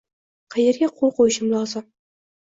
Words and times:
Qayerga 0.53 0.87
qo’l 1.01 1.13
qo’yishim 1.19 1.51
lozim? 1.51 1.85